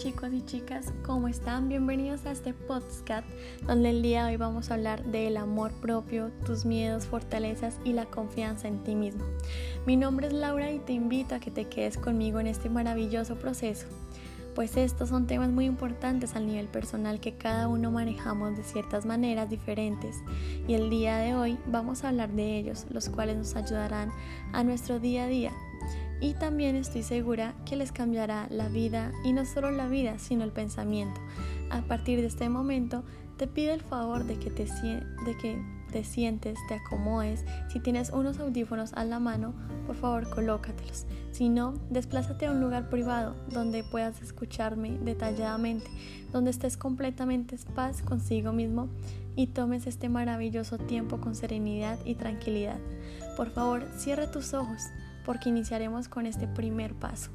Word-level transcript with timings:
chicos 0.00 0.32
y 0.32 0.40
chicas, 0.40 0.94
¿cómo 1.04 1.28
están? 1.28 1.68
Bienvenidos 1.68 2.24
a 2.24 2.32
este 2.32 2.54
podcast 2.54 3.28
donde 3.66 3.90
el 3.90 4.00
día 4.00 4.24
de 4.24 4.30
hoy 4.30 4.36
vamos 4.38 4.70
a 4.70 4.74
hablar 4.74 5.04
del 5.04 5.36
amor 5.36 5.72
propio, 5.72 6.30
tus 6.46 6.64
miedos, 6.64 7.04
fortalezas 7.04 7.78
y 7.84 7.92
la 7.92 8.06
confianza 8.06 8.66
en 8.66 8.82
ti 8.82 8.94
mismo. 8.94 9.26
Mi 9.84 9.98
nombre 9.98 10.28
es 10.28 10.32
Laura 10.32 10.72
y 10.72 10.78
te 10.78 10.94
invito 10.94 11.34
a 11.34 11.38
que 11.38 11.50
te 11.50 11.68
quedes 11.68 11.98
conmigo 11.98 12.40
en 12.40 12.46
este 12.46 12.70
maravilloso 12.70 13.36
proceso, 13.36 13.88
pues 14.54 14.78
estos 14.78 15.10
son 15.10 15.26
temas 15.26 15.50
muy 15.50 15.66
importantes 15.66 16.34
al 16.34 16.46
nivel 16.46 16.68
personal 16.68 17.20
que 17.20 17.34
cada 17.34 17.68
uno 17.68 17.90
manejamos 17.90 18.56
de 18.56 18.62
ciertas 18.62 19.04
maneras 19.04 19.50
diferentes 19.50 20.16
y 20.66 20.72
el 20.72 20.88
día 20.88 21.18
de 21.18 21.34
hoy 21.34 21.58
vamos 21.66 22.04
a 22.04 22.08
hablar 22.08 22.30
de 22.30 22.56
ellos, 22.56 22.86
los 22.88 23.10
cuales 23.10 23.36
nos 23.36 23.54
ayudarán 23.54 24.10
a 24.54 24.64
nuestro 24.64 24.98
día 24.98 25.24
a 25.24 25.28
día 25.28 25.52
y 26.20 26.34
también 26.34 26.76
estoy 26.76 27.02
segura 27.02 27.54
que 27.64 27.76
les 27.76 27.92
cambiará 27.92 28.46
la 28.50 28.68
vida 28.68 29.12
y 29.24 29.32
no 29.32 29.44
solo 29.44 29.70
la 29.70 29.88
vida, 29.88 30.18
sino 30.18 30.44
el 30.44 30.52
pensamiento. 30.52 31.20
A 31.70 31.82
partir 31.82 32.20
de 32.20 32.26
este 32.26 32.48
momento 32.48 33.04
te 33.36 33.46
pido 33.46 33.72
el 33.72 33.80
favor 33.80 34.24
de 34.24 34.38
que 34.38 34.50
te, 34.50 34.64
de 34.64 35.36
que 35.40 35.62
te 35.90 36.04
sientes, 36.04 36.58
te 36.68 36.74
acomodes. 36.74 37.44
Si 37.68 37.80
tienes 37.80 38.10
unos 38.10 38.38
audífonos 38.38 38.92
a 38.92 39.04
la 39.04 39.18
mano, 39.18 39.54
por 39.86 39.96
favor 39.96 40.28
colócatelos. 40.28 41.06
Si 41.32 41.48
no, 41.48 41.74
desplázate 41.90 42.46
a 42.46 42.50
un 42.50 42.60
lugar 42.60 42.90
privado 42.90 43.34
donde 43.48 43.82
puedas 43.82 44.20
escucharme 44.20 44.98
detalladamente, 44.98 45.90
donde 46.32 46.50
estés 46.50 46.76
completamente 46.76 47.56
en 47.56 47.74
paz 47.74 48.02
consigo 48.02 48.52
mismo 48.52 48.88
y 49.36 49.48
tomes 49.48 49.86
este 49.86 50.08
maravilloso 50.08 50.76
tiempo 50.76 51.18
con 51.18 51.34
serenidad 51.34 51.98
y 52.04 52.16
tranquilidad. 52.16 52.78
Por 53.36 53.50
favor, 53.50 53.88
cierra 53.96 54.30
tus 54.30 54.52
ojos 54.54 54.82
porque 55.24 55.48
iniciaremos 55.48 56.08
con 56.08 56.26
este 56.26 56.46
primer 56.46 56.94
paso. 56.94 57.30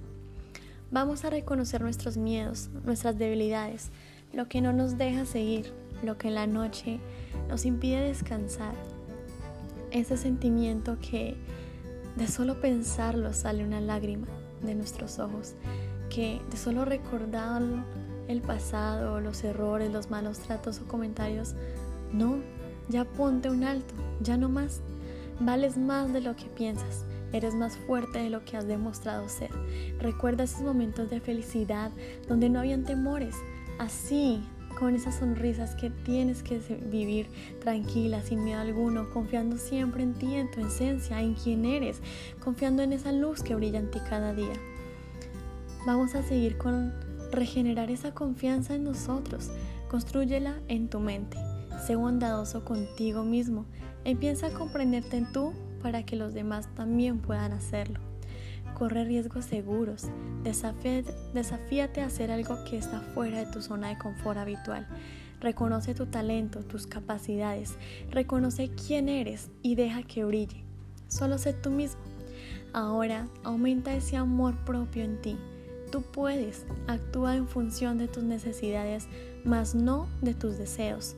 Vamos 0.92 1.26
a 1.26 1.30
reconocer 1.30 1.82
nuestros 1.82 2.18
miedos, 2.18 2.70
nuestras 2.84 3.18
debilidades, 3.18 3.90
lo 4.34 4.48
que 4.48 4.62
no 4.62 4.74
nos 4.74 4.98
deja 4.98 5.26
seguir, 5.26 5.74
lo 6.04 6.18
que 6.18 6.28
en 6.28 6.36
la 6.36 6.48
noche 6.48 7.00
nos 7.50 7.66
impide 7.66 8.02
descansar. 8.02 8.76
Ese 9.92 10.18
sentimiento 10.18 10.98
que 11.00 11.36
de 12.16 12.28
solo 12.28 12.62
pensarlo 12.62 13.34
sale 13.34 13.64
una 13.64 13.82
lágrima 13.82 14.28
de 14.62 14.76
nuestros 14.76 15.20
ojos, 15.20 15.56
que 16.10 16.42
de 16.50 16.58
solo 16.58 16.86
recordar 16.86 17.62
el 18.28 18.42
pasado, 18.42 19.20
los 19.20 19.44
errores, 19.44 19.92
los 19.92 20.10
malos 20.10 20.40
tratos 20.40 20.80
o 20.80 20.88
comentarios, 20.88 21.56
no, 22.12 22.38
ya 22.90 23.06
ponte 23.06 23.50
un 23.50 23.64
alto, 23.64 23.94
ya 24.22 24.38
no 24.38 24.50
más. 24.50 24.82
Vales 25.40 25.78
más 25.78 26.14
de 26.14 26.22
lo 26.22 26.36
que 26.36 26.46
piensas. 26.46 27.04
Eres 27.34 27.56
más 27.56 27.78
fuerte 27.78 28.20
de 28.20 28.30
lo 28.30 28.46
que 28.46 28.58
has 28.58 28.68
demostrado 28.68 29.28
ser. 29.30 29.52
Recuerda 30.00 30.44
esos 30.44 30.62
momentos 30.62 31.10
de 31.10 31.20
felicidad 31.20 31.92
donde 32.28 32.50
no 32.50 32.60
habían 32.60 32.84
temores. 32.84 33.36
Así, 33.80 34.42
con 34.78 34.96
esas 34.96 35.16
sonrisas 35.16 35.76
que 35.76 35.90
tienes 35.90 36.44
que 36.44 36.60
vivir 36.90 37.28
tranquila, 37.62 38.22
sin 38.22 38.44
miedo 38.44 38.60
alguno, 38.60 39.10
confiando 39.10 39.58
siempre 39.58 40.04
en 40.04 40.14
ti, 40.14 40.36
en 40.36 40.52
tu 40.52 40.66
esencia, 40.66 41.22
en 41.22 41.34
quién 41.34 41.66
eres, 41.66 42.02
confiando 42.44 42.84
en 42.84 42.94
esa 42.94 43.12
luz 43.12 43.42
que 43.42 43.56
brilla 43.56 43.80
en 43.80 43.92
ti 43.92 44.00
cada 44.10 44.34
día. 44.34 44.54
Vamos 45.86 46.16
a 46.16 46.24
seguir 46.24 46.58
con 46.58 46.94
regenerar 47.32 47.92
esa 47.92 48.14
confianza 48.14 48.76
en 48.76 48.84
nosotros. 48.84 49.52
Construyela 49.90 50.60
en 50.68 50.90
tu 50.90 51.00
mente. 51.00 51.38
Sé 51.86 51.96
bondadoso 51.96 52.66
contigo 52.66 53.24
mismo. 53.24 53.66
Empieza 54.04 54.48
a 54.48 54.52
comprenderte 54.52 55.18
en 55.18 55.32
tú 55.32 55.54
para 55.86 56.04
que 56.04 56.16
los 56.16 56.34
demás 56.34 56.68
también 56.74 57.20
puedan 57.20 57.52
hacerlo. 57.52 58.00
Corre 58.74 59.06
riesgos 59.06 59.46
seguros, 59.46 60.06
desafíate, 60.42 61.14
desafíate 61.36 62.02
a 62.02 62.08
hacer 62.08 62.32
algo 62.32 62.58
que 62.64 62.80
está 62.80 63.02
fuera 63.02 63.46
de 63.46 63.52
tu 63.52 63.62
zona 63.62 63.90
de 63.90 64.00
confort 64.00 64.40
habitual. 64.40 64.88
Reconoce 65.42 65.94
tu 65.94 66.08
talento, 66.08 66.64
tus 66.64 66.88
capacidades, 66.88 67.78
reconoce 68.10 68.72
quién 68.72 69.10
eres 69.10 69.52
y 69.62 69.76
deja 69.76 70.02
que 70.02 70.26
brille. 70.26 70.64
Solo 71.08 71.38
sé 71.38 71.54
tú 71.54 71.70
mismo. 71.70 72.02
Ahora 72.74 73.28
aumenta 73.44 73.94
ese 73.94 74.18
amor 74.18 74.56
propio 74.66 75.04
en 75.04 75.22
ti. 75.22 75.38
Tú 75.92 76.02
puedes, 76.02 76.66
actúa 76.88 77.36
en 77.36 77.48
función 77.48 78.00
de 78.00 78.08
tus 78.08 78.24
necesidades, 78.24 79.08
mas 79.44 79.76
no 79.76 80.08
de 80.24 80.34
tus 80.34 80.58
deseos. 80.58 81.16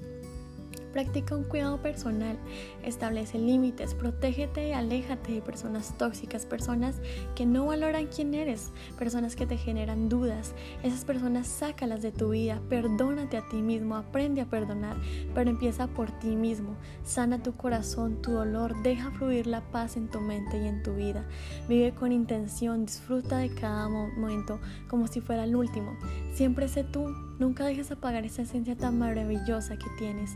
Practica 0.98 1.36
un 1.36 1.44
cuidado 1.44 1.80
personal, 1.80 2.40
establece 2.82 3.38
límites, 3.38 3.94
protégete 3.94 4.70
y 4.70 4.72
aléjate 4.72 5.32
de 5.32 5.42
personas 5.44 5.96
tóxicas, 5.96 6.48
personas 6.48 6.96
que 7.36 7.46
no 7.46 7.68
valoran 7.68 8.08
quién 8.08 8.34
eres, 8.34 8.72
personas 8.98 9.36
que 9.36 9.46
te 9.46 9.58
generan 9.58 10.10
dudas. 10.10 10.56
Esas 10.82 11.06
personas 11.06 11.46
sácalas 11.46 12.02
de 12.02 12.12
tu 12.12 12.30
vida, 12.30 12.60
perdónate 12.68 13.38
a 13.38 13.48
ti 13.48 13.58
mismo, 13.58 13.96
aprende 13.96 14.42
a 14.42 14.48
perdonar, 14.48 14.98
pero 15.36 15.52
empieza 15.52 15.86
por 15.86 16.10
ti 16.10 16.36
mismo. 16.36 16.76
Sana 17.04 17.44
tu 17.44 17.56
corazón, 17.56 18.20
tu 18.24 18.32
dolor, 18.32 18.82
deja 18.82 19.12
fluir 19.12 19.46
la 19.46 19.62
paz 19.62 19.98
en 19.98 20.08
tu 20.08 20.20
mente 20.20 20.58
y 20.58 20.68
en 20.68 20.82
tu 20.82 20.96
vida. 20.96 21.28
Vive 21.70 21.94
con 21.94 22.12
intención, 22.12 22.88
disfruta 22.88 23.38
de 23.38 23.54
cada 23.54 23.88
momento 23.88 24.60
como 24.88 25.06
si 25.06 25.22
fuera 25.22 25.44
el 25.44 25.56
último. 25.56 25.96
Siempre 26.34 26.68
sé 26.68 26.84
tú, 26.84 27.08
nunca 27.38 27.66
dejes 27.66 27.92
apagar 27.92 28.26
esa 28.26 28.42
esencia 28.42 28.76
tan 28.76 28.98
maravillosa 28.98 29.78
que 29.78 29.88
tienes. 30.00 30.36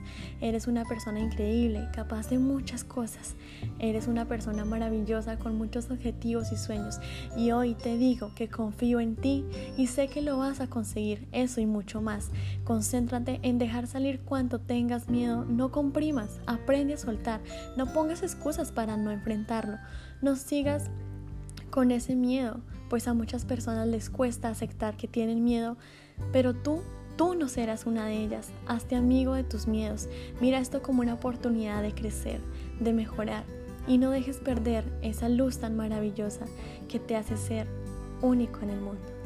Eres 0.51 0.67
una 0.67 0.83
persona 0.83 1.21
increíble, 1.21 1.87
capaz 1.93 2.29
de 2.29 2.37
muchas 2.37 2.83
cosas. 2.83 3.35
Eres 3.79 4.09
una 4.09 4.27
persona 4.27 4.65
maravillosa 4.65 5.39
con 5.39 5.55
muchos 5.55 5.89
objetivos 5.89 6.51
y 6.51 6.57
sueños. 6.57 6.99
Y 7.37 7.51
hoy 7.51 7.73
te 7.73 7.97
digo 7.97 8.35
que 8.35 8.49
confío 8.49 8.99
en 8.99 9.15
ti 9.15 9.45
y 9.77 9.87
sé 9.87 10.09
que 10.09 10.21
lo 10.21 10.39
vas 10.39 10.59
a 10.59 10.67
conseguir, 10.67 11.25
eso 11.31 11.61
y 11.61 11.65
mucho 11.65 12.01
más. 12.01 12.31
Concéntrate 12.65 13.39
en 13.43 13.59
dejar 13.59 13.87
salir 13.87 14.19
cuanto 14.19 14.59
tengas 14.59 15.07
miedo, 15.07 15.45
no 15.45 15.71
comprimas, 15.71 16.41
aprende 16.47 16.95
a 16.95 16.97
soltar, 16.97 17.39
no 17.77 17.93
pongas 17.93 18.21
excusas 18.21 18.73
para 18.73 18.97
no 18.97 19.09
enfrentarlo, 19.09 19.77
no 20.21 20.35
sigas 20.35 20.91
con 21.69 21.91
ese 21.91 22.17
miedo, 22.17 22.59
pues 22.89 23.07
a 23.07 23.13
muchas 23.13 23.45
personas 23.45 23.87
les 23.87 24.09
cuesta 24.09 24.49
aceptar 24.49 24.97
que 24.97 25.07
tienen 25.07 25.45
miedo, 25.45 25.77
pero 26.33 26.53
tú 26.53 26.81
Tú 27.17 27.35
no 27.35 27.47
serás 27.47 27.85
una 27.85 28.05
de 28.05 28.23
ellas. 28.23 28.49
Hazte 28.67 28.95
amigo 28.95 29.33
de 29.33 29.43
tus 29.43 29.67
miedos. 29.67 30.07
Mira 30.39 30.59
esto 30.59 30.81
como 30.81 31.01
una 31.01 31.13
oportunidad 31.13 31.81
de 31.81 31.93
crecer, 31.93 32.41
de 32.79 32.93
mejorar. 32.93 33.43
Y 33.87 33.97
no 33.97 34.11
dejes 34.11 34.37
perder 34.37 34.85
esa 35.01 35.29
luz 35.29 35.57
tan 35.57 35.75
maravillosa 35.75 36.45
que 36.87 36.99
te 36.99 37.15
hace 37.15 37.37
ser 37.37 37.67
único 38.21 38.61
en 38.61 38.69
el 38.69 38.81
mundo. 38.81 39.20